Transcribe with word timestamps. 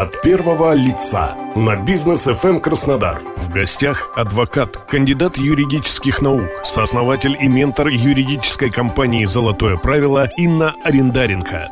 от 0.00 0.22
первого 0.22 0.72
лица 0.72 1.36
на 1.54 1.76
бизнес 1.76 2.26
FM 2.26 2.60
Краснодар. 2.60 3.20
В 3.36 3.50
гостях 3.50 4.10
адвокат, 4.16 4.78
кандидат 4.88 5.36
юридических 5.36 6.22
наук, 6.22 6.48
сооснователь 6.64 7.36
и 7.38 7.46
ментор 7.48 7.88
юридической 7.88 8.70
компании 8.70 9.26
«Золотое 9.26 9.76
правило» 9.76 10.26
Инна 10.38 10.74
Арендаренко. 10.84 11.68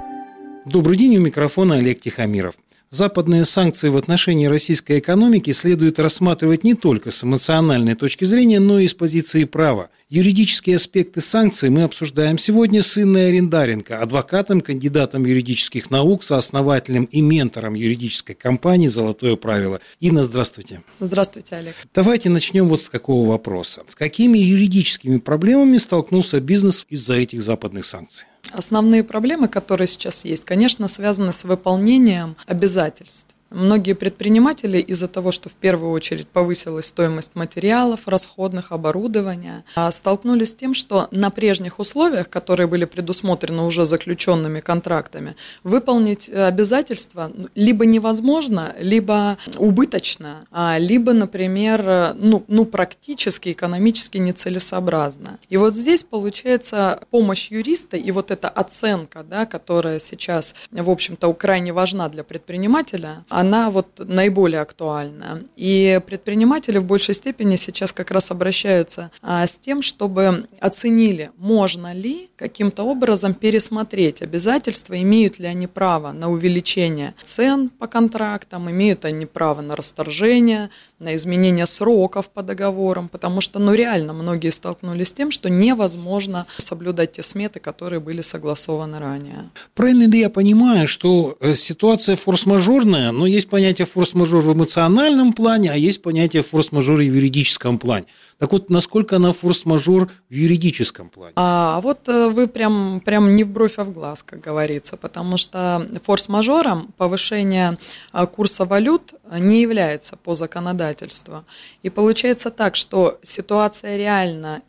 Добрый 0.67 0.99
день, 0.99 1.17
у 1.17 1.21
микрофона 1.21 1.77
Олег 1.77 2.01
Тихомиров. 2.01 2.55
Западные 2.91 3.45
санкции 3.45 3.91
в 3.91 3.99
отношении 3.99 4.47
российской 4.47 4.99
экономики 4.99 5.51
следует 5.53 5.99
рассматривать 5.99 6.65
не 6.65 6.73
только 6.73 7.11
с 7.11 7.23
эмоциональной 7.23 7.95
точки 7.95 8.25
зрения, 8.25 8.61
но 8.61 8.81
и 8.81 8.89
с 8.89 8.95
позиции 8.95 9.45
права. 9.45 9.91
Юридические 10.09 10.77
аспекты 10.77 11.21
санкций 11.21 11.69
мы 11.69 11.83
обсуждаем 11.83 12.39
сегодня 12.39 12.83
с 12.83 12.97
Инной 12.97 13.29
Арендаренко, 13.29 14.01
адвокатом, 14.01 14.63
кандидатом 14.63 15.27
юридических 15.27 15.91
наук, 15.91 16.25
сооснователем 16.25 17.05
и 17.05 17.21
ментором 17.21 17.75
юридической 17.75 18.33
компании 18.33 18.89
«Золотое 18.89 19.37
правило». 19.37 19.81
Инна, 20.01 20.25
здравствуйте. 20.25 20.81
Здравствуйте, 20.99 21.57
Олег. 21.57 21.75
Давайте 21.95 22.31
начнем 22.31 22.69
вот 22.69 22.81
с 22.81 22.89
какого 22.89 23.29
вопроса. 23.29 23.83
С 23.87 23.95
какими 23.95 24.39
юридическими 24.39 25.19
проблемами 25.19 25.77
столкнулся 25.77 26.41
бизнес 26.41 26.87
из-за 26.89 27.17
этих 27.17 27.43
западных 27.43 27.85
санкций? 27.85 28.25
Основные 28.53 29.05
проблемы, 29.05 29.49
которые 29.49 29.87
сейчас 29.87 30.25
есть, 30.25 30.45
конечно, 30.45 30.89
связаны 30.89 31.33
с 31.33 31.45
выполнением 31.45 32.37
обязательств. 32.47 33.35
Многие 33.51 33.95
предприниматели 33.95 34.79
из-за 34.79 35.09
того, 35.09 35.33
что 35.33 35.49
в 35.49 35.55
первую 35.55 35.93
очередь 35.93 36.29
повысилась 36.29 36.87
стоимость 36.87 37.35
материалов, 37.35 38.07
расходных, 38.07 38.73
оборудования, 38.73 39.65
а, 39.75 39.91
столкнулись 39.91 40.51
с 40.51 40.55
тем, 40.55 40.75
что 40.75 41.09
на 41.13 41.31
прежних 41.31 41.79
условиях, 41.79 42.29
которые 42.29 42.67
были 42.67 42.85
предусмотрены 42.85 43.63
уже 43.63 43.87
заключенными 43.87 44.61
контрактами, 44.61 45.35
выполнить 45.65 46.29
обязательства 46.29 47.33
либо 47.55 47.87
невозможно, 47.87 48.75
либо 48.79 49.39
убыточно, 49.57 50.47
а, 50.51 50.77
либо, 50.79 51.15
например, 51.15 52.15
ну, 52.17 52.45
ну 52.49 52.67
практически 52.67 53.53
экономически 53.53 54.19
нецелесообразно. 54.19 55.39
И 55.49 55.57
вот 55.57 55.75
здесь 55.75 56.05
получается 56.05 57.01
помощь 57.11 57.51
юриста 57.51 57.97
и 57.97 58.11
вот 58.11 58.31
эта 58.31 58.51
оценка, 58.51 59.23
да, 59.23 59.47
которая 59.47 59.99
сейчас, 59.99 60.55
в 60.71 60.91
общем-то, 60.91 61.33
крайне 61.33 61.73
важна 61.73 62.11
для 62.11 62.25
предпринимателя, 62.25 63.25
она 63.39 63.71
вот 63.71 64.01
наиболее 64.01 64.61
актуальна. 64.61 65.45
И 65.55 66.01
предприниматели 66.07 66.79
в 66.79 66.85
большей 66.85 67.15
степени 67.15 67.55
сейчас 67.55 67.93
как 67.93 68.11
раз 68.11 68.33
обращаются 68.33 69.13
а, 69.23 69.47
с 69.47 69.59
тем, 69.59 69.81
чтобы 69.81 70.49
оценили, 70.61 71.31
можно 71.37 71.95
ли 71.95 72.31
каким-то 72.35 72.83
образом 72.83 73.35
пересмотреть 73.35 74.23
обязательства, 74.23 75.01
имеют 75.01 75.39
ли 75.39 75.47
они 75.47 75.69
право 75.69 76.11
на 76.11 76.29
увеличение 76.31 77.15
цен 77.23 77.69
по 77.69 77.87
контрактам, 77.87 78.69
имеют 78.71 79.05
они 79.05 79.25
право 79.25 79.61
на 79.61 79.77
расторжение, 79.77 80.71
на 80.99 81.15
изменение 81.15 81.67
сроков 81.67 82.31
по 82.31 82.43
договорам, 82.43 83.09
потому 83.09 83.41
что, 83.41 83.61
ну, 83.61 83.73
реально 83.73 84.15
многие 84.15 84.51
столкнулись 84.51 85.09
с 85.09 85.13
тем, 85.13 85.31
что 85.31 85.49
невозможно 85.49 86.47
соблюдать 86.57 87.13
те 87.13 87.23
сметы, 87.23 87.61
которые 87.61 88.01
были 88.01 88.21
согласованы 88.21 88.99
ранее. 88.99 89.51
Правильно 89.75 90.11
ли 90.11 90.19
я 90.19 90.31
понимаю, 90.31 90.89
что 90.89 91.37
э, 91.41 91.55
ситуация 91.55 92.17
форс-мажорная, 92.17 93.13
но 93.13 93.28
есть 93.29 93.49
понятие 93.49 93.87
форс-мажор 93.87 94.43
в 94.43 94.53
эмоциональном 94.53 95.33
плане, 95.33 95.73
а 95.73 95.77
есть 95.77 96.03
понятие 96.03 96.43
форс-мажор 96.43 96.99
в 96.99 97.03
юридическом 97.03 97.79
плане. 97.79 98.07
Так 98.39 98.53
вот, 98.53 98.71
насколько 98.71 99.17
она 99.17 99.33
форс-мажор 99.33 100.11
в 100.31 100.33
юридическом 100.33 101.09
плане? 101.09 101.33
А 101.37 101.81
вот 101.81 102.09
э, 102.09 102.29
вы 102.29 102.47
прям, 102.47 103.01
прям 103.05 103.35
не 103.35 103.45
в 103.45 103.49
бровь, 103.49 103.79
а 103.79 103.85
в 103.85 103.93
глаз, 103.93 104.23
как 104.23 104.41
говорится, 104.41 104.97
потому 104.97 105.37
что 105.37 105.89
форс-мажором 106.05 106.93
повышение 106.97 107.79
э, 108.13 108.27
курса 108.27 108.65
валют 108.65 109.15
не 109.39 109.61
является 109.61 110.17
по 110.17 110.35
законодательству. 110.35 111.45
И 111.83 111.91
получается 111.91 112.51
так, 112.51 112.77
что 112.77 113.19
ситуация 113.23 113.97
реально 113.97 114.63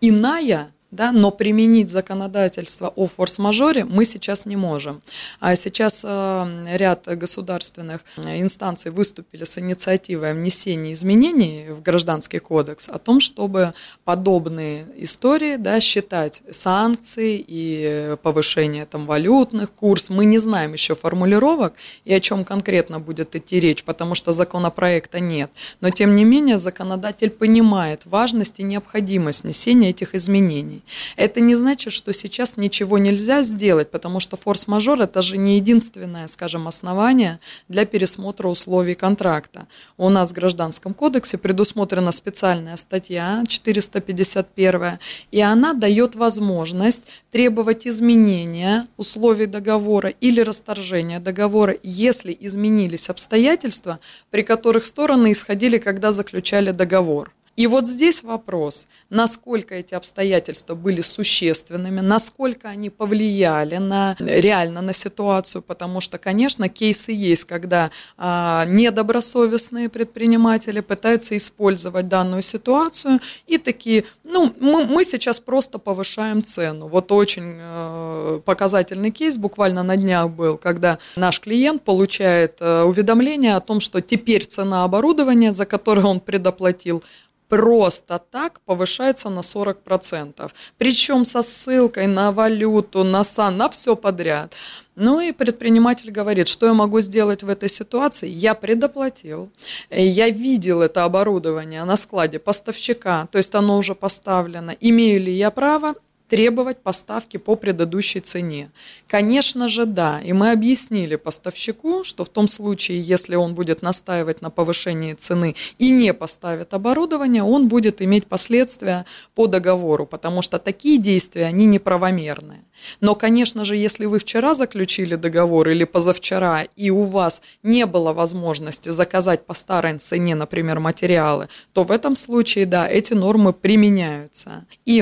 иная, 0.00 0.72
да, 0.90 1.12
но 1.12 1.30
применить 1.30 1.88
законодательство 1.88 2.88
о 2.88 3.06
форс-мажоре 3.06 3.84
мы 3.84 4.04
сейчас 4.04 4.44
не 4.44 4.56
можем. 4.56 5.02
А 5.38 5.54
сейчас 5.54 6.04
э, 6.04 6.76
ряд 6.76 7.06
государственных 7.06 8.04
инстанций 8.16 8.90
выступили 8.90 9.44
с 9.44 9.56
инициативой 9.58 10.34
внесения 10.34 10.92
изменений 10.92 11.66
в 11.70 11.82
Гражданский 11.82 12.40
кодекс 12.40 12.88
о 12.88 12.98
том, 12.98 13.20
чтобы 13.20 13.72
подобные 14.04 14.84
истории 14.96 15.56
да, 15.56 15.80
считать 15.80 16.42
санкции 16.50 17.44
и 17.46 18.16
повышение 18.22 18.84
там, 18.86 19.06
валютных 19.06 19.72
курс. 19.72 20.10
Мы 20.10 20.24
не 20.24 20.38
знаем 20.38 20.72
еще 20.72 20.96
формулировок 20.96 21.74
и 22.04 22.12
о 22.12 22.20
чем 22.20 22.44
конкретно 22.44 22.98
будет 22.98 23.36
идти 23.36 23.60
речь, 23.60 23.84
потому 23.84 24.16
что 24.16 24.32
законопроекта 24.32 25.20
нет. 25.20 25.50
Но 25.80 25.90
тем 25.90 26.16
не 26.16 26.24
менее 26.24 26.58
законодатель 26.58 27.30
понимает 27.30 28.06
важность 28.06 28.58
и 28.58 28.64
необходимость 28.64 29.44
внесения 29.44 29.90
этих 29.90 30.14
изменений. 30.16 30.79
Это 31.16 31.40
не 31.40 31.54
значит, 31.54 31.92
что 31.92 32.12
сейчас 32.12 32.56
ничего 32.56 32.98
нельзя 32.98 33.42
сделать, 33.42 33.90
потому 33.90 34.20
что 34.20 34.36
форс-мажор– 34.36 35.00
это 35.02 35.22
же 35.22 35.36
не 35.36 35.56
единственное, 35.56 36.26
скажем, 36.28 36.68
основание 36.68 37.40
для 37.68 37.84
пересмотра 37.84 38.48
условий 38.48 38.94
контракта. 38.94 39.66
У 39.96 40.08
нас 40.08 40.30
в 40.30 40.34
Гражданском 40.34 40.94
кодексе 40.94 41.38
предусмотрена 41.38 42.12
специальная 42.12 42.76
статья 42.76 43.44
451, 43.48 44.98
и 45.30 45.40
она 45.40 45.74
дает 45.74 46.14
возможность 46.14 47.04
требовать 47.30 47.86
изменения 47.86 48.86
условий 48.96 49.46
договора 49.46 50.10
или 50.20 50.40
расторжения 50.40 51.20
договора, 51.20 51.76
если 51.82 52.36
изменились 52.40 53.08
обстоятельства, 53.08 54.00
при 54.30 54.42
которых 54.42 54.84
стороны 54.84 55.32
исходили, 55.32 55.78
когда 55.78 56.12
заключали 56.12 56.70
договор. 56.70 57.32
И 57.60 57.66
вот 57.66 57.86
здесь 57.86 58.22
вопрос, 58.22 58.86
насколько 59.10 59.74
эти 59.74 59.92
обстоятельства 59.92 60.74
были 60.74 61.02
существенными, 61.02 62.00
насколько 62.00 62.70
они 62.70 62.88
повлияли 62.88 63.76
на, 63.76 64.16
реально 64.18 64.80
на 64.80 64.94
ситуацию, 64.94 65.60
потому 65.60 66.00
что, 66.00 66.16
конечно, 66.16 66.70
кейсы 66.70 67.12
есть, 67.12 67.44
когда 67.44 67.90
а, 68.16 68.64
недобросовестные 68.64 69.90
предприниматели 69.90 70.80
пытаются 70.80 71.36
использовать 71.36 72.08
данную 72.08 72.40
ситуацию 72.40 73.20
и 73.46 73.58
такие, 73.58 74.04
ну, 74.24 74.54
мы, 74.58 74.86
мы 74.86 75.04
сейчас 75.04 75.38
просто 75.38 75.78
повышаем 75.78 76.42
цену. 76.42 76.88
Вот 76.88 77.12
очень 77.12 77.58
э, 77.60 78.40
показательный 78.42 79.10
кейс 79.10 79.36
буквально 79.36 79.82
на 79.82 79.98
днях 79.98 80.30
был, 80.30 80.56
когда 80.56 80.98
наш 81.14 81.40
клиент 81.40 81.82
получает 81.82 82.56
э, 82.60 82.84
уведомление 82.84 83.54
о 83.56 83.60
том, 83.60 83.80
что 83.80 84.00
теперь 84.00 84.46
цена 84.46 84.84
оборудования, 84.84 85.52
за 85.52 85.66
которое 85.66 86.06
он 86.06 86.20
предоплатил, 86.20 87.04
просто 87.50 88.18
так 88.30 88.60
повышается 88.60 89.28
на 89.28 89.40
40%. 89.40 90.50
Причем 90.78 91.24
со 91.24 91.42
ссылкой 91.42 92.06
на 92.06 92.30
валюту, 92.30 93.04
на 93.04 93.24
сан, 93.24 93.56
на 93.56 93.68
все 93.68 93.96
подряд. 93.96 94.54
Ну 94.94 95.20
и 95.20 95.32
предприниматель 95.32 96.12
говорит, 96.12 96.46
что 96.46 96.66
я 96.66 96.74
могу 96.74 97.00
сделать 97.00 97.42
в 97.42 97.48
этой 97.48 97.68
ситуации? 97.68 98.28
Я 98.28 98.54
предоплатил, 98.54 99.50
я 99.90 100.30
видел 100.30 100.80
это 100.80 101.04
оборудование 101.04 101.84
на 101.84 101.96
складе 101.96 102.38
поставщика, 102.38 103.26
то 103.32 103.38
есть 103.38 103.54
оно 103.54 103.78
уже 103.78 103.94
поставлено. 103.94 104.76
Имею 104.80 105.20
ли 105.20 105.32
я 105.32 105.50
право? 105.50 105.94
Требовать 106.30 106.78
поставки 106.78 107.36
по 107.36 107.56
предыдущей 107.56 108.20
цене? 108.20 108.70
Конечно 109.08 109.68
же, 109.68 109.84
да. 109.84 110.20
И 110.22 110.32
мы 110.32 110.52
объяснили 110.52 111.16
поставщику, 111.16 112.04
что 112.04 112.24
в 112.24 112.28
том 112.28 112.46
случае, 112.48 113.02
если 113.02 113.34
он 113.34 113.54
будет 113.54 113.82
настаивать 113.82 114.40
на 114.40 114.50
повышении 114.50 115.14
цены 115.14 115.56
и 115.78 115.90
не 115.90 116.14
поставит 116.14 116.72
оборудование, 116.72 117.42
он 117.42 117.68
будет 117.68 118.00
иметь 118.00 118.26
последствия 118.26 119.04
по 119.34 119.48
договору, 119.48 120.06
потому 120.06 120.40
что 120.40 120.58
такие 120.58 120.98
действия, 120.98 121.46
они 121.46 121.66
неправомерные. 121.66 122.64
Но, 123.00 123.14
конечно 123.14 123.64
же, 123.64 123.76
если 123.76 124.06
вы 124.06 124.18
вчера 124.18 124.54
заключили 124.54 125.16
договор 125.16 125.68
или 125.68 125.84
позавчера, 125.84 126.62
и 126.76 126.90
у 126.90 127.04
вас 127.04 127.42
не 127.62 127.86
было 127.86 128.12
возможности 128.12 128.88
заказать 128.90 129.44
по 129.44 129.54
старой 129.54 129.98
цене, 129.98 130.34
например, 130.34 130.80
материалы, 130.80 131.48
то 131.72 131.84
в 131.84 131.90
этом 131.90 132.16
случае, 132.16 132.66
да, 132.66 132.88
эти 132.88 133.14
нормы 133.14 133.52
применяются. 133.52 134.64
И, 134.86 135.00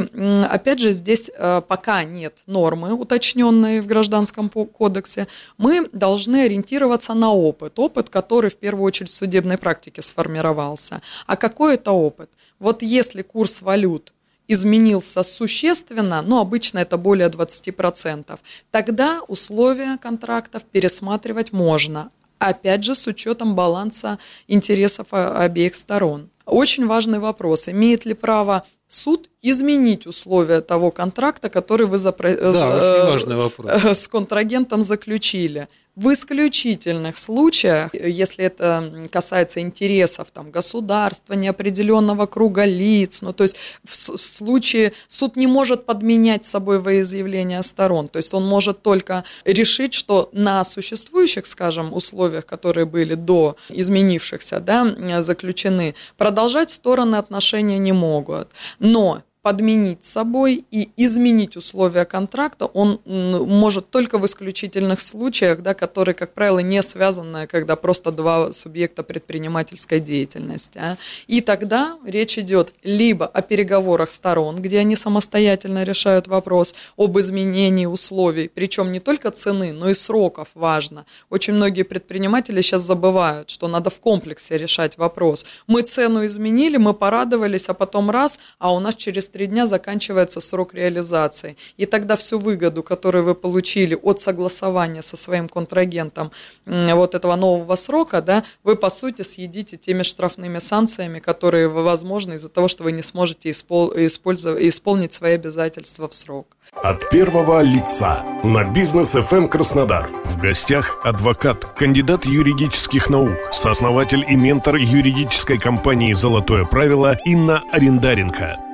опять 0.51 0.81
же, 0.81 0.93
здесь 0.93 1.18
э, 1.35 1.63
пока 1.67 2.05
нет 2.05 2.43
нормы, 2.47 2.93
уточненной 2.93 3.81
в 3.81 3.87
Гражданском 3.87 4.49
кодексе, 4.49 5.27
мы 5.57 5.89
должны 5.93 6.45
ориентироваться 6.45 7.15
на 7.15 7.33
опыт. 7.33 7.79
Опыт, 7.79 8.09
который 8.09 8.51
в 8.51 8.57
первую 8.57 8.85
очередь 8.85 9.11
в 9.11 9.17
судебной 9.17 9.59
практике 9.59 10.03
сформировался. 10.03 11.01
А 11.27 11.37
какой 11.37 11.75
это 11.75 11.93
опыт? 11.93 12.31
Вот 12.59 12.83
если 12.83 13.23
курс 13.23 13.63
валют– 13.63 14.13
изменился 14.49 15.23
существенно, 15.23 16.23
но 16.23 16.41
обычно 16.41 16.79
это 16.79 16.97
более 16.97 17.29
20%, 17.29 18.39
тогда 18.71 19.21
условия 19.29 19.99
контрактов 19.99 20.65
пересматривать 20.65 21.53
можно. 21.53 22.11
Опять 22.39 22.85
же, 22.85 22.95
с 22.95 23.07
учетом 23.07 23.55
баланса 23.55 24.19
интересов 24.47 25.09
обеих 25.13 25.75
сторон. 25.75 26.31
Очень 26.47 26.87
важный 26.87 27.19
вопрос. 27.19 27.69
Имеет 27.69 28.05
ли 28.07 28.15
право 28.15 28.65
суд 28.87 29.29
изменить 29.43 30.07
условия 30.07 30.61
того 30.61 30.91
контракта, 30.91 31.51
который 31.51 31.87
вы 31.87 31.99
запро... 31.99 32.31
да, 32.31 33.19
с, 33.19 33.25
вопрос. 33.37 33.85
с 33.99 34.09
контрагентом 34.09 34.83
заключили? 34.83 35.69
В 35.99 36.13
исключительных 36.13 37.19
случаях, 37.19 37.93
если 37.93 38.45
это 38.45 39.09
касается 39.11 39.59
интересов 39.59 40.29
там, 40.33 40.53
государства, 40.53 41.33
неопределенного 41.35 42.27
круга 42.27 42.65
лиц, 42.65 43.21
ну, 43.21 43.33
то 43.33 43.43
есть 43.43 43.57
в 43.83 43.97
случае 43.97 44.93
суд 45.09 45.35
не 45.35 45.49
может 45.49 45.87
подменять 45.87 46.45
собой 46.45 46.79
волеизъявление 46.79 47.65
сторон, 47.65 48.07
то 48.07 48.19
есть 48.19 48.33
он 48.33 48.47
может 48.47 48.81
только 48.83 49.25
решить, 49.45 49.93
что 49.93 50.29
на 50.31 50.63
существующих, 50.63 51.49
скажем, 51.49 51.93
условиях, 51.93 52.47
которые 52.47 52.87
были 52.87 53.15
до 53.15 53.57
изменившихся, 53.69 54.61
да, 54.61 55.21
заключены, 55.21 55.97
продолжать 56.17 56.71
стороны 56.71 57.17
отношения 57.17 57.79
не 57.79 57.91
могут. 57.91 58.53
Но 58.79 59.23
подменить 59.49 60.05
собой 60.05 60.67
и 60.71 60.91
изменить 60.99 61.57
условия 61.57 62.05
контракта 62.05 62.67
он 62.67 63.01
может 63.07 63.89
только 63.91 64.19
в 64.19 64.27
исключительных 64.27 65.01
случаях, 65.01 65.63
да, 65.63 65.73
которые, 65.73 66.15
как 66.15 66.35
правило, 66.35 66.59
не 66.59 66.83
связаны, 66.83 67.47
когда 67.47 67.75
просто 67.75 68.11
два 68.11 68.53
субъекта 68.53 69.03
предпринимательской 69.03 70.01
деятельности. 70.01 70.79
А. 70.79 70.99
И 71.29 71.41
тогда 71.41 71.97
речь 72.05 72.37
идет 72.37 72.75
либо 72.83 73.25
о 73.25 73.41
переговорах 73.41 74.11
сторон, 74.11 74.57
где 74.57 74.81
они 74.81 74.97
самостоятельно 74.97 75.83
решают 75.83 76.29
вопрос 76.29 76.75
об 76.99 77.19
изменении 77.19 77.87
условий, 77.87 78.51
причем 78.55 78.93
не 78.93 79.01
только 79.01 79.31
цены, 79.31 79.73
но 79.73 79.89
и 79.89 79.95
сроков 79.95 80.49
важно. 80.55 81.07
Очень 81.31 81.55
многие 81.55 81.85
предприниматели 81.85 82.61
сейчас 82.61 82.83
забывают, 82.83 83.49
что 83.49 83.67
надо 83.67 83.89
в 83.89 83.99
комплексе 83.99 84.59
решать 84.59 84.99
вопрос. 84.99 85.47
Мы 85.67 85.81
цену 85.81 86.27
изменили, 86.27 86.77
мы 86.77 86.93
порадовались, 86.93 87.71
а 87.71 87.73
потом 87.73 88.11
раз, 88.11 88.39
а 88.59 88.75
у 88.75 88.81
нас 88.81 88.95
через 88.95 89.31
три 89.39 89.47
дня 89.47 89.67
заканчивается 89.67 90.41
срок 90.41 90.75
реализации. 90.75 91.57
И 91.77 91.87
тогда 91.87 92.17
всю 92.17 92.41
выгоду, 92.41 92.83
которую 92.83 93.23
вы 93.23 93.37
получили 93.37 93.97
от 94.03 94.19
согласования 94.19 95.01
со 95.01 95.17
своим 95.17 95.49
контрагентом 95.49 96.33
вот 96.67 97.15
этого 97.15 97.37
нового 97.37 97.77
срока, 97.77 98.21
да, 98.21 98.43
вы 98.65 98.75
по 98.75 98.89
сути 98.89 99.23
съедите 99.23 99.77
теми 99.77 100.03
штрафными 100.03 100.59
санкциями, 100.59 101.21
которые 101.21 101.69
возможны 101.69 102.35
из-за 102.35 102.49
того, 102.49 102.67
что 102.67 102.83
вы 102.83 102.91
не 102.91 103.03
сможете 103.03 103.51
испол- 103.51 103.93
исполнить 103.97 105.13
свои 105.13 105.35
обязательства 105.35 106.09
в 106.09 106.15
срок. 106.15 106.57
От 106.83 107.09
первого 107.09 107.63
лица 107.63 108.25
на 108.43 108.65
бизнес 108.65 109.15
FM 109.15 109.49
Краснодар. 109.49 110.11
В 110.25 110.39
гостях 110.39 110.99
адвокат, 111.05 111.65
кандидат 111.65 112.27
юридических 112.27 113.09
наук, 113.09 113.39
сооснователь 113.53 114.25
и 114.29 114.35
ментор 114.35 114.75
юридической 114.75 115.59
компании 115.59 116.13
«Золотое 116.13 116.65
правило» 116.65 117.17
Инна 117.25 117.63
Арендаренко. 117.71 118.68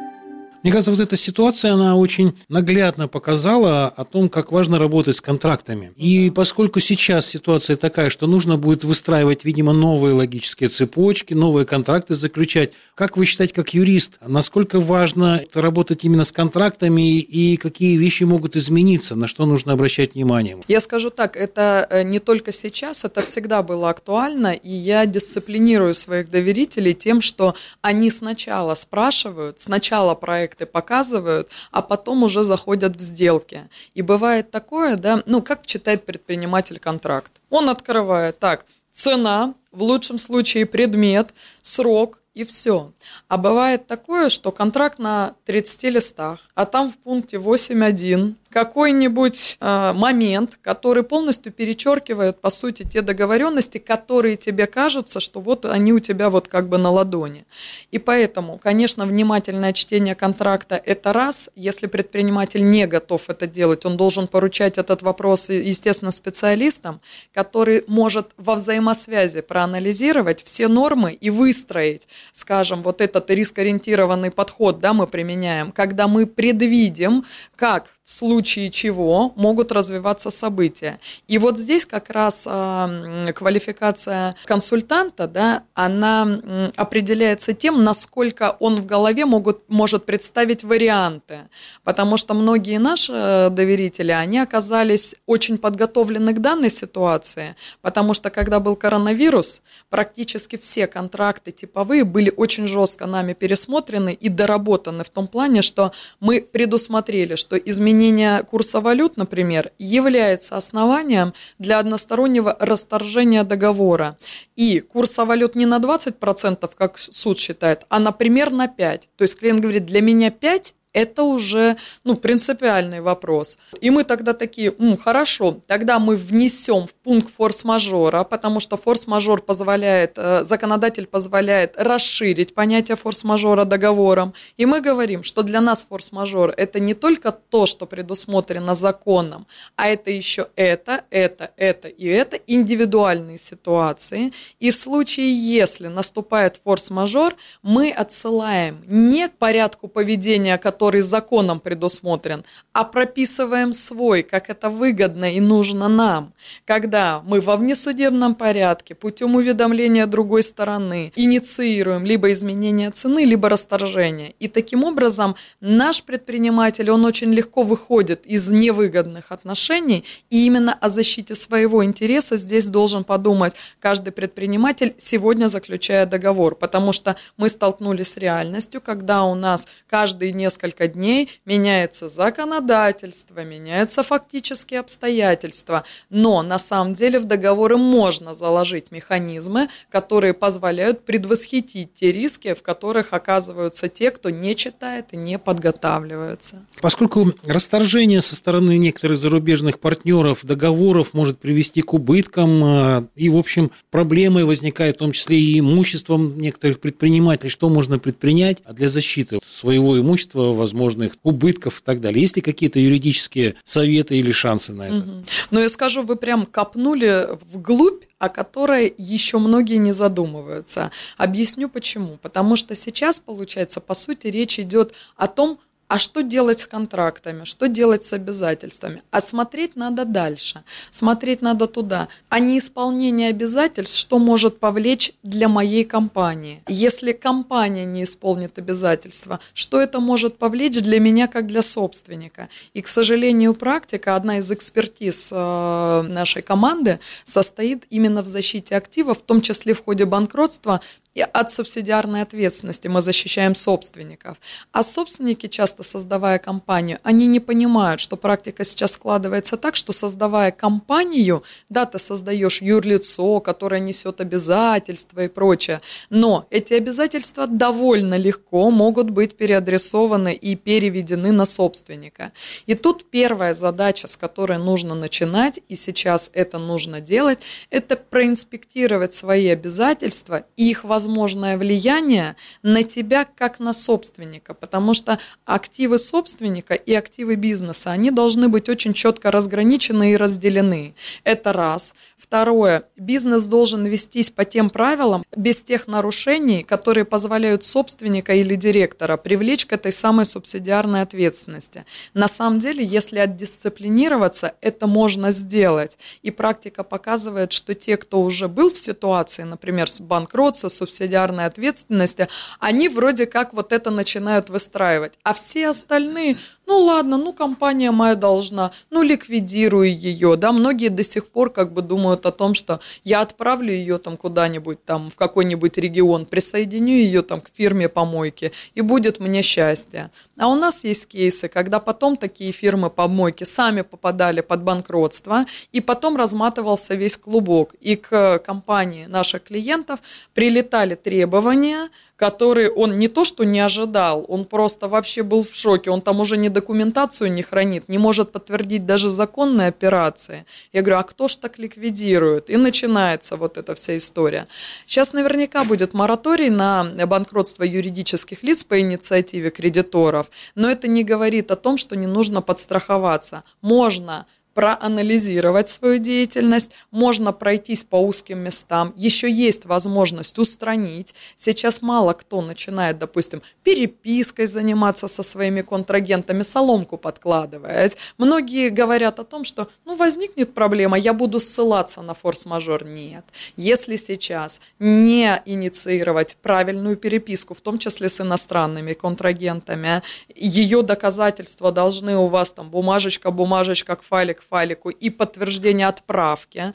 Мне 0.65 0.73
кажется, 0.73 0.93
вот 0.93 1.01
эта 1.01 1.19
ситуация, 1.19 1.75
она 1.75 1.95
очень 1.95 2.39
наглядно 2.49 3.07
показала 3.07 3.87
о 3.87 4.05
том, 4.07 4.31
как 4.31 4.51
важно 4.51 4.79
работать 4.79 5.15
с 5.15 5.21
контрактами. 5.21 5.93
И 5.97 6.33
поскольку 6.35 6.81
сейчас 6.81 7.27
ситуация 7.27 7.77
такая, 7.77 8.09
что 8.09 8.27
нужно 8.27 8.57
будет 8.57 8.83
выстраивать, 8.83 9.45
видимо, 9.45 9.75
новые 9.75 10.15
логические 10.15 10.71
цепочки, 10.71 11.35
новые 11.35 11.67
контракты 11.67 12.15
заключать, 12.15 12.73
как 12.95 13.19
вы 13.19 13.27
считаете, 13.27 13.53
как 13.53 13.75
юрист, 13.75 14.19
насколько 14.27 14.81
важно 14.81 15.43
работать 15.53 16.03
именно 16.03 16.25
с 16.25 16.33
контрактами 16.33 17.21
и 17.21 17.59
какие 17.59 17.99
вещи 17.99 18.25
могут 18.25 18.57
измениться, 18.57 19.17
на 19.17 19.29
что 19.29 19.45
нужно 19.45 19.75
обращать 19.75 20.15
внимание? 20.15 20.57
Я 20.67 20.81
скажу 20.81 21.11
так, 21.11 21.37
это 21.37 21.87
э, 21.91 22.05
не 22.05 22.21
только 22.21 22.53
сейчас, 22.53 23.05
это 23.05 23.21
всегда 23.21 23.63
было 23.63 23.91
актуально, 23.91 24.55
и 24.55 24.71
я 24.71 25.05
дисциплинирую 25.05 25.93
своих 25.93 26.31
доверителей 26.31 26.95
тем, 26.95 27.21
что 27.21 27.55
они 27.83 28.11
сначала 28.11 28.73
спрашивают, 28.73 29.61
сначала 29.61 30.15
проект 30.15 30.54
проекты 30.55 30.67
показывают, 30.67 31.49
а 31.71 31.83
потом 31.83 32.23
уже 32.23 32.45
заходят 32.45 32.97
в 32.97 33.01
сделки. 33.01 33.69
И 33.97 34.03
бывает 34.03 34.51
такое, 34.51 34.97
да, 34.97 35.23
ну, 35.27 35.43
как 35.43 35.67
читает 35.67 36.05
предприниматель 36.05 36.79
контракт? 36.79 37.33
Он 37.51 37.69
открывает, 37.69 38.39
так, 38.39 38.65
цена, 38.93 39.55
в 39.73 39.83
лучшем 39.83 40.19
случае 40.19 40.67
предмет, 40.67 41.35
срок, 41.63 42.21
и 42.35 42.43
все. 42.43 42.93
А 43.29 43.37
бывает 43.37 43.87
такое, 43.87 44.29
что 44.29 44.51
контракт 44.51 44.99
на 44.99 45.35
30 45.45 45.85
листах, 45.85 46.39
а 46.57 46.65
там 46.65 46.91
в 46.91 46.97
пункте 46.97 47.37
8.1 47.37 48.35
какой-нибудь 48.55 49.59
э, 49.61 49.93
момент, 49.95 50.61
который 50.63 51.03
полностью 51.03 51.53
перечеркивает, 51.53 52.41
по 52.41 52.51
сути, 52.51 52.85
те 52.85 53.03
договоренности, 53.03 53.79
которые 53.79 54.37
тебе 54.37 54.69
кажутся, 54.69 55.19
что 55.19 55.41
вот 55.41 55.65
они 55.65 55.93
у 55.93 55.99
тебя 55.99 56.31
вот 56.31 56.47
как 56.47 56.69
бы 56.69 56.79
на 56.79 56.93
ладони. 56.93 57.47
И 57.91 57.99
поэтому, 57.99 58.59
конечно, 58.59 59.07
внимательное 59.07 59.73
чтение 59.73 60.15
контракта– 60.15 60.81
это 60.85 61.13
раз. 61.13 61.51
Если 61.57 61.89
предприниматель 61.89 62.63
не 62.71 62.87
готов 62.87 63.29
это 63.29 63.49
делать, 63.49 63.85
он 63.87 63.97
должен 63.97 64.29
поручать 64.29 64.79
этот 64.79 65.03
вопрос, 65.03 65.51
естественно, 65.51 66.13
специалистам, 66.13 67.01
который 67.33 67.83
может 67.89 68.35
во 68.37 68.55
взаимосвязи 68.55 69.41
проанализировать 69.41 70.45
все 70.45 70.69
нормы 70.69 71.13
и 71.13 71.29
выстроить, 71.29 72.07
скажем, 72.31 72.85
вот 72.85 73.01
этот 73.01 73.29
рискоориентированный 73.31 74.31
подход, 74.31 74.79
да, 74.79 74.93
мы 74.93 75.09
применяем, 75.09 75.73
когда 75.73 76.07
мы 76.07 76.25
предвидим, 76.29 77.25
как 77.57 77.91
в 78.05 78.11
случае 78.11 78.71
чего 78.71 79.33
могут 79.35 79.73
развиваться 79.73 80.29
события. 80.29 80.99
И 81.27 81.39
вот 81.39 81.59
здесь 81.59 81.87
как 81.87 82.11
раз 82.11 82.47
э, 82.49 83.33
квалификация 83.35 84.37
консультанта, 84.45 85.27
да, 85.27 85.63
она 85.73 86.39
определяется 86.77 87.55
тем, 87.55 87.83
насколько 87.83 88.57
он 88.61 88.77
в 88.77 88.87
голове 88.87 89.25
могут, 89.25 89.63
может 89.69 90.05
представить 90.05 90.65
варианты. 90.65 91.39
Потому 91.83 92.19
что 92.19 92.35
многие 92.35 92.79
наши 92.79 93.49
доверители, 93.51 94.13
они 94.13 94.39
оказались 94.39 95.17
очень 95.25 95.57
подготовлены 95.57 96.35
к 96.35 96.41
данной 96.41 96.71
ситуации, 96.71 97.57
потому 97.81 98.13
что 98.13 98.29
когда 98.29 98.61
был 98.61 98.77
коронавирус, 98.77 99.63
практически 99.89 100.57
все 100.57 100.87
контракты 100.87 101.53
типовые 101.53 102.05
были 102.05 102.31
очень 102.37 102.67
жестко 102.67 103.07
нами 103.07 103.33
пересмотрены 103.33 104.13
и 104.13 104.29
доработаны 104.29 105.05
в 105.05 105.11
том 105.11 105.27
плане, 105.27 105.63
что 105.63 105.93
мы 106.21 106.43
предусмотрели, 106.43 107.37
что 107.37 107.57
изменения 107.57 107.94
изменение 107.95 108.43
курса 108.43 108.81
валют, 108.81 109.17
например, 109.17 109.71
является 109.79 110.57
основанием 110.57 111.33
для 111.59 111.79
одностороннего 111.79 112.57
расторжения 112.59 113.45
договора. 113.45 114.17
И 114.57 114.81
курса 114.81 115.25
валют 115.25 115.55
не 115.55 115.67
на 115.67 115.79
20%, 115.79 116.71
как 116.77 116.99
суд 116.99 117.39
считает, 117.39 117.85
а, 117.89 118.01
например, 118.01 118.51
на 118.51 118.67
5%. 118.67 119.09
То 119.17 119.23
есть 119.23 119.39
клиент 119.39 119.61
говорит, 119.61 119.87
для 119.87 120.01
меня 120.01 120.31
5 120.31 120.75
это 120.95 121.25
уже 121.25 121.77
ну, 122.05 122.17
принципиальный 122.17 123.01
вопрос. 123.01 123.59
И 123.81 123.91
мы 123.91 124.05
тогда 124.05 124.33
такие, 124.33 124.73
М, 124.79 124.97
хорошо, 124.97 125.61
тогда 125.67 125.99
мы 125.99 126.17
внесем 126.17 126.87
в 126.87 126.95
пункт 126.95 127.35
форс-мажора, 127.37 128.25
потому 128.25 128.61
что 128.61 128.77
форс-мажор 128.77 129.43
позволяет, 129.43 130.13
э, 130.17 130.45
законодатель 130.45 131.07
позволяет 131.07 131.75
расширить 131.77 132.55
понятие 132.55 132.97
форс-мажора 132.97 133.65
договором. 133.65 134.33
И 134.57 134.67
мы 134.67 134.81
говорим, 134.81 135.25
что 135.25 135.43
для 135.43 135.61
нас 135.61 135.85
форс-мажор 135.89 136.55
это 136.57 136.81
не 136.81 136.95
только 136.95 137.33
то, 137.33 137.67
что 137.67 137.87
предусмотрено 137.87 138.75
законом, 138.75 139.47
а 139.77 139.89
это 139.89 140.11
еще 140.11 140.47
это, 140.57 141.05
это, 141.11 141.51
это 141.57 141.89
и 141.89 142.07
это 142.07 142.37
индивидуальные 142.47 143.39
ситуации. 143.39 144.33
И 144.61 144.71
в 144.71 144.77
случае, 144.77 145.35
если 145.35 145.89
наступает 145.89 146.61
форс-мажор, 146.63 147.35
мы 147.63 147.91
отсылаем 147.91 148.83
не 148.87 149.29
к 149.29 149.33
порядку 149.33 149.89
поведения, 149.89 150.57
который 150.59 150.84
который 150.85 151.01
законом 151.01 151.61
предусмотрен, 151.61 152.45
а 152.75 152.85
прописываем 152.85 153.73
свой, 153.73 154.23
как 154.23 154.51
это 154.51 154.69
выгодно 154.69 155.35
и 155.35 155.41
нужно 155.41 155.89
нам, 155.89 156.35
когда 156.67 157.23
мы 157.25 157.41
во 157.41 157.57
внесудебном 157.57 158.35
порядке 158.35 158.95
путем 158.95 159.35
уведомления 159.35 160.07
другой 160.07 160.43
стороны 160.43 161.11
инициируем 161.17 162.05
либо 162.05 162.31
изменение 162.33 162.91
цены, 162.91 163.25
либо 163.25 163.49
расторжение. 163.49 164.35
И 164.41 164.49
таким 164.49 164.85
образом 164.85 165.37
наш 165.63 166.03
предприниматель, 166.03 166.91
он 166.91 167.07
очень 167.07 167.33
легко 167.33 167.63
выходит 167.63 168.27
из 168.27 168.53
невыгодных 168.53 169.33
отношений, 169.33 170.05
и 170.29 170.45
именно 170.45 170.75
о 170.75 170.91
защите 170.91 171.35
своего 171.35 171.83
интереса 171.83 172.37
здесь 172.37 172.67
должен 172.67 173.05
подумать 173.05 173.57
каждый 173.81 174.13
предприниматель, 174.13 174.95
сегодня 174.99 175.49
заключая 175.49 176.05
договор, 176.05 176.55
потому 176.55 176.93
что 176.93 177.17
мы 177.39 177.49
столкнулись 177.49 178.09
с 178.09 178.17
реальностью, 178.19 178.83
когда 178.83 179.25
у 179.25 179.35
нас 179.35 179.67
каждые 179.87 180.35
несколько 180.35 180.74
несколько 180.75 180.89
дней 180.89 181.31
меняется 181.45 182.09
законодательство, 182.09 183.45
меняются 183.45 184.03
фактические 184.03 184.81
обстоятельства, 184.81 185.85
но 186.11 186.43
на 186.43 186.59
самом 186.59 186.95
деле 186.95 187.21
в 187.21 187.25
договоры 187.25 187.77
можно 187.77 188.35
заложить 188.35 188.91
механизмы, 188.91 189.69
которые 189.91 190.35
позволяют 190.35 191.05
предвосхитить 191.05 191.95
те 191.95 192.13
риски, 192.13 192.55
в 192.55 192.63
которых 192.63 193.13
оказываются 193.13 193.89
те, 193.89 194.11
кто 194.11 194.31
не 194.31 194.57
читает 194.57 195.07
и 195.13 195.17
не 195.17 195.39
подготавливается. 195.39 196.57
Поскольку 196.81 197.33
расторжение 197.47 198.21
со 198.21 198.35
стороны 198.37 198.77
некоторых 198.79 199.19
зарубежных 199.19 199.79
партнеров 199.79 200.45
договоров 200.45 201.15
может 201.15 201.39
привести 201.39 201.83
к 201.83 201.95
убыткам, 201.95 202.65
э, 202.65 203.03
и, 203.17 203.29
в 203.29 203.37
общем, 203.37 203.71
проблемы 203.91 204.45
возникают 204.45 204.97
в 204.97 204.99
том 204.99 205.13
числе 205.13 205.39
и 205.39 205.59
имуществом 205.61 206.39
некоторых 206.41 206.81
предпринимателей, 206.81 207.51
что 207.51 207.69
можно 207.69 207.99
предпринять 207.99 208.63
для 208.71 208.89
защиты 208.89 209.39
своего 209.45 209.99
имущества 209.99 210.53
в 210.53 210.61
возможных 210.65 211.13
убытков 211.23 211.81
и 211.81 211.83
так 211.85 212.01
далее. 212.01 212.23
Есть 212.23 212.37
ли 212.37 212.43
какие-то 212.43 212.79
юридические 212.79 213.55
советы 213.65 214.17
или 214.17 214.33
шансы 214.33 214.73
на 214.73 214.89
это? 214.89 214.97
Угу. 214.97 215.25
Ну, 215.51 215.61
я 215.61 215.69
скажу, 215.69 216.03
вы 216.03 216.17
прям 216.17 216.47
копнули 216.47 217.29
вглубь 217.53 218.05
о 218.21 218.31
которой 218.31 218.95
еще 218.97 219.39
многие 219.39 219.77
не 219.77 219.93
задумываются. 219.93 220.91
Объясню 221.19 221.69
почему. 221.69 222.17
Потому 222.23 222.57
что 222.57 222.75
сейчас, 222.75 223.21
получается, 223.21 223.83
по 223.83 223.93
сути, 223.93 224.29
речь 224.29 224.59
идет 224.59 224.95
о 225.17 225.27
том, 225.27 225.59
а 225.89 225.99
что 225.99 226.23
делать 226.23 226.61
с 226.61 226.67
контрактами, 226.67 227.45
что 227.45 227.69
делать 227.69 228.05
с 228.05 228.13
обязательствами. 228.13 229.03
А 229.11 229.21
смотреть 229.21 229.77
надо 229.77 230.05
дальше, 230.05 230.63
смотреть 230.91 231.43
надо 231.43 231.67
туда. 231.67 232.09
А 232.29 232.39
не 232.39 232.59
исполнение 232.59 233.29
обязательств, 233.29 233.99
что 233.99 234.19
может 234.19 234.59
повлечь 234.59 235.13
для 235.23 235.49
моей 235.49 235.85
компании. 235.85 236.63
Если 236.69 237.13
компания 237.13 237.85
не 237.85 238.05
исполнит 238.05 238.59
обязательства, 238.59 239.41
что 239.53 239.81
это 239.81 240.01
может 240.01 240.39
повлечь 240.39 240.81
для 240.81 241.01
меня 241.01 241.29
как 241.29 241.47
для 241.47 241.63
собственника. 241.63 242.49
И, 242.73 242.83
к 242.83 242.89
сожалению, 242.89 243.55
практика, 243.55 244.17
одна 244.17 244.39
из 244.39 244.51
экспертиз 244.51 245.31
э, 245.33 246.03
нашей 246.03 246.43
команды 246.43 246.99
состоит 247.25 247.85
именно 247.91 248.23
в 248.23 248.27
защите 248.27 248.77
активов, 248.77 249.19
в 249.19 249.23
том 249.23 249.41
числе 249.41 249.75
в 249.75 249.85
ходе 249.85 250.05
банкротства, 250.05 250.81
и 251.15 251.21
от 251.21 251.51
субсидиарной 251.51 252.23
ответственности 252.23 252.89
мы 252.89 253.01
защищаем 253.01 253.55
собственников. 253.55 254.39
А 254.73 254.83
собственники, 254.83 255.47
часто 255.47 255.83
создавая 255.83 256.39
компанию, 256.39 256.99
они 257.03 257.27
не 257.27 257.41
понимают, 257.41 258.01
что 258.01 258.17
практика 258.17 258.65
сейчас 258.65 258.93
складывается 258.93 259.57
так, 259.57 259.77
что 259.77 259.93
создавая 259.93 260.51
компанию, 260.51 261.45
да, 261.69 261.87
ты 261.87 261.99
создаешь 261.99 262.61
юрлицо, 262.63 263.41
которое 263.41 263.81
несет 263.81 264.21
обязательства 264.21 265.25
и 265.25 265.29
прочее, 265.29 265.81
но 266.11 266.47
эти 266.51 266.75
обязательства 266.75 267.47
довольно 267.47 268.17
легко 268.17 268.71
могут 268.71 269.11
быть 269.11 269.37
переадресованы 269.37 270.35
и 270.35 270.57
переведены 270.57 271.31
на 271.33 271.47
собственника. 271.47 272.33
И 272.67 272.75
тут 272.75 273.09
первая 273.11 273.55
задача, 273.55 274.09
с 274.09 274.17
которой 274.17 274.59
нужно 274.59 274.95
начинать, 274.95 275.61
и 275.69 275.77
сейчас 275.77 276.31
это 276.35 276.59
нужно 276.59 277.01
делать, 277.01 277.39
это 277.71 277.97
проинспектировать 277.97 279.15
свои 279.15 279.49
обязательства 279.49 280.45
и 280.57 280.71
их 280.71 280.83
возможности 280.85 281.04
возможное 281.05 281.59
влияние 281.59 282.35
на 282.63 282.83
тебя 282.83 283.27
как 283.27 283.61
на 283.61 283.75
собственника, 283.75 284.55
потому 284.55 284.95
что 284.95 285.19
активы 285.45 285.99
собственника 285.99 286.73
и 286.75 286.95
активы 286.95 287.35
бизнеса, 287.35 287.91
они 287.91 288.11
должны 288.11 288.49
быть 288.49 288.71
очень 288.71 288.95
четко 288.95 289.31
разграничены 289.31 290.13
и 290.13 290.17
разделены. 290.17 290.95
Это 291.23 291.53
раз. 291.53 291.95
Второе. 292.17 292.85
Бизнес 292.97 293.45
должен 293.45 293.85
вестись 293.85 294.31
по 294.31 294.47
тем 294.47 294.71
правилам, 294.71 295.25
без 295.37 295.63
тех 295.63 295.87
нарушений, 295.89 296.63
которые 296.63 297.05
позволяют 297.05 297.65
собственника 297.65 298.33
или 298.33 298.55
директора 298.55 299.19
привлечь 299.19 299.67
к 299.67 299.75
этой 299.75 299.93
самой 299.93 300.25
субсидиарной 300.25 301.03
ответственности. 301.03 301.85
На 302.15 302.29
самом 302.29 302.61
деле, 302.61 302.83
если 302.83 303.19
отдисциплинироваться, 303.19 304.55
это 304.63 304.87
можно 304.87 305.33
сделать. 305.33 305.99
И 306.23 306.31
практика 306.31 306.83
показывает, 306.83 307.53
что 307.53 307.75
те, 307.75 307.99
кто 307.99 308.23
уже 308.23 308.49
был 308.49 308.73
в 308.73 308.79
ситуации, 308.79 309.43
например, 309.43 309.87
банкротства, 310.01 310.69
субсидиарной 310.95 311.47
ответственности, 311.47 312.29
они 312.61 312.89
вроде 312.89 313.27
как 313.27 313.53
вот 313.53 313.73
это 313.73 313.91
начинают 313.91 314.51
выстраивать. 314.51 315.13
А 315.23 315.33
все 315.33 315.69
остальные, 315.69 316.39
ну 316.67 316.79
ладно, 316.79 317.19
ну 317.19 317.33
компания 317.33 317.91
моя 317.91 318.15
должна, 318.15 318.71
ну 318.91 319.03
ликвидирую 319.03 319.97
ее, 319.99 320.37
да, 320.37 320.53
многие 320.53 320.89
до 320.89 321.03
сих 321.03 321.29
пор 321.29 321.51
как 321.51 321.73
бы 321.73 321.83
думают 321.83 322.27
о 322.27 322.33
том, 322.33 322.55
что 322.55 322.81
я 323.03 323.21
отправлю 323.21 323.73
ее 323.73 323.99
там 323.99 324.17
куда-нибудь 324.17 324.85
там 324.85 325.11
в 325.11 325.17
какой-нибудь 325.17 325.79
регион, 325.79 326.27
присоединю 326.27 326.95
ее 326.95 327.23
там 327.23 327.41
к 327.41 327.49
фирме 327.53 327.89
помойки 327.89 328.53
и 328.75 328.81
будет 328.81 329.21
мне 329.21 329.43
счастье. 329.43 330.11
А 330.39 330.49
у 330.49 330.55
нас 330.55 330.85
есть 330.85 331.07
кейсы, 331.07 331.49
когда 331.49 331.81
потом 331.81 332.17
такие 332.17 332.53
фирмы 332.53 332.91
помойки 332.91 333.45
сами 333.45 333.83
попадали 333.83 334.41
под 334.41 334.63
банкротство 334.63 335.45
и 335.73 335.81
потом 335.81 336.17
разматывался 336.17 336.95
весь 336.95 337.17
клубок 337.17 337.75
и 337.81 337.97
к 337.97 338.39
компании 338.39 339.07
наших 339.07 339.45
клиентов 339.45 340.01
прилетали 340.35 340.84
требования, 340.93 341.89
которые 342.17 342.71
он 342.71 342.99
не 342.99 343.09
то 343.09 343.25
что 343.25 343.45
не 343.45 343.61
ожидал, 343.61 344.27
он 344.29 344.45
просто 344.45 344.87
вообще 344.89 345.23
был 345.23 345.43
в 345.43 345.55
шоке, 345.55 345.91
он 345.91 346.03
там 346.03 346.21
уже 346.21 346.37
не 346.37 346.51
документацию 346.51 347.33
не 347.33 347.43
хранит, 347.43 347.89
не 347.89 347.97
может 347.97 348.31
подтвердить 348.31 348.85
даже 348.85 349.09
законные 349.09 349.69
операции. 349.69 350.45
Я 350.73 350.83
говорю, 350.83 350.99
а 350.99 351.03
кто 351.03 351.27
ж 351.29 351.37
так 351.37 351.59
ликвидирует? 351.59 352.51
И 352.51 352.57
начинается 352.57 353.37
вот 353.37 353.57
эта 353.57 353.75
вся 353.75 353.97
история. 353.97 354.47
Сейчас 354.87 355.15
наверняка 355.15 355.65
будет 355.65 355.95
мораторий 355.95 356.51
на 356.51 356.85
банкротство 357.07 357.65
юридических 357.65 358.43
лиц 358.43 358.63
по 358.63 358.79
инициативе 358.79 359.51
кредиторов, 359.51 360.31
но 360.55 360.69
это 360.69 360.87
не 360.89 361.03
говорит 361.05 361.51
о 361.51 361.57
том, 361.57 361.79
что 361.79 361.97
не 361.97 362.07
нужно 362.07 362.43
подстраховаться. 362.43 363.45
Можно 363.63 364.27
проанализировать 364.55 365.69
свою 365.69 365.99
деятельность, 365.99 366.71
можно 366.91 367.33
пройтись 367.33 367.85
по 367.85 367.97
узким 367.97 368.39
местам, 368.39 368.95
еще 368.97 369.31
есть 369.31 369.67
возможность 369.67 370.39
устранить. 370.39 371.15
Сейчас 371.37 371.83
мало 371.83 372.13
кто 372.13 372.41
начинает, 372.41 372.99
допустим, 372.99 373.43
перепиской 373.65 374.47
заниматься 374.47 375.09
со 375.09 375.23
своими 375.23 375.63
контрагентами, 375.63 376.43
соломку 376.43 376.97
подкладывать. 376.97 377.97
Многие 378.17 378.69
говорят 378.69 379.19
о 379.19 379.25
том, 379.25 379.45
что 379.45 379.69
ну, 379.85 379.97
возникнет 379.97 380.55
проблема, 380.55 380.97
я 380.97 381.13
буду 381.13 381.41
ссылаться 381.41 382.03
на 382.03 382.15
форс-мажор. 382.15 382.87
Нет. 382.87 383.25
Если 383.57 383.97
сейчас 383.97 384.61
не 384.79 385.43
инициировать 385.45 386.37
правильную 386.43 386.97
переписку, 386.97 387.55
в 387.55 387.61
том 387.61 387.79
числе 387.79 388.09
с 388.09 388.21
иностранными 388.21 388.93
контрагентами, 388.93 390.03
ее 390.37 390.83
доказательства 390.83 391.73
должны 391.73 392.17
у 392.17 392.27
вас 392.27 392.53
там 392.53 392.71
бумажечка, 392.71 393.31
бумажечка, 393.31 393.99
файлик, 394.01 394.44
файлику 394.49 394.91
и 394.91 395.11
подтверждение 395.11 395.87
отправки. 395.87 396.73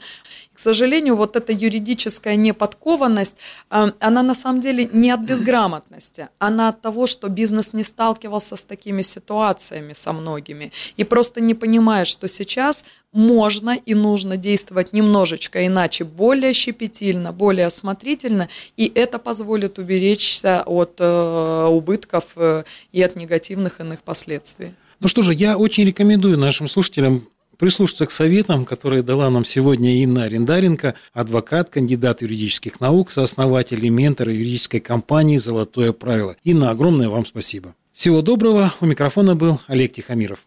К 0.52 0.58
сожалению, 0.58 1.16
вот 1.16 1.36
эта 1.36 1.52
юридическая 1.52 2.36
неподкованность, 2.36 3.38
э, 3.70 3.92
она 3.98 4.22
на 4.22 4.34
самом 4.34 4.60
деле 4.60 4.88
не 4.92 5.10
от 5.10 5.20
безграмотности, 5.20 6.28
она 6.38 6.68
от 6.68 6.80
того, 6.80 7.06
что 7.06 7.28
бизнес 7.28 7.72
не 7.72 7.82
сталкивался 7.82 8.56
с 8.56 8.64
такими 8.64 9.02
ситуациями 9.02 9.92
со 9.92 10.12
многими 10.12 10.72
и 10.96 11.04
просто 11.04 11.40
не 11.40 11.54
понимает, 11.54 12.08
что 12.08 12.28
сейчас 12.28 12.84
можно 13.12 13.76
и 13.76 13.94
нужно 13.94 14.36
действовать 14.36 14.92
немножечко 14.92 15.66
иначе, 15.66 16.04
более 16.04 16.52
щепетильно, 16.52 17.32
более 17.32 17.66
осмотрительно, 17.66 18.48
и 18.76 18.90
это 18.94 19.18
позволит 19.18 19.78
уберечься 19.78 20.62
от 20.66 20.96
э, 20.98 21.66
убытков 21.66 22.24
э, 22.36 22.64
и 22.92 23.02
от 23.02 23.16
негативных 23.16 23.80
иных 23.80 24.02
последствий. 24.02 24.74
Ну 25.00 25.08
что 25.08 25.22
же, 25.22 25.32
я 25.32 25.56
очень 25.56 25.84
рекомендую 25.84 26.38
нашим 26.38 26.68
слушателям 26.68 27.26
прислушаться 27.60 28.06
к 28.06 28.10
советам, 28.10 28.64
которые 28.64 29.02
дала 29.02 29.30
нам 29.30 29.44
сегодня 29.44 30.02
Инна 30.02 30.24
Арендаренко, 30.24 30.94
адвокат, 31.12 31.68
кандидат 31.68 32.22
юридических 32.22 32.80
наук, 32.80 33.12
сооснователь 33.12 33.84
и 33.84 33.90
ментор 33.90 34.30
юридической 34.30 34.80
компании 34.80 35.36
«Золотое 35.36 35.92
правило». 35.92 36.34
Инна, 36.42 36.70
огромное 36.70 37.10
вам 37.10 37.26
спасибо. 37.26 37.74
Всего 37.92 38.22
доброго. 38.22 38.72
У 38.80 38.86
микрофона 38.86 39.36
был 39.36 39.60
Олег 39.66 39.92
Тихомиров. 39.92 40.46